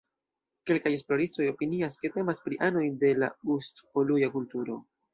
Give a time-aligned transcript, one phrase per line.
[0.71, 4.85] Kelkaj esploristoj opinias, ke temas pri anoj de la Ust-Poluja kulturo.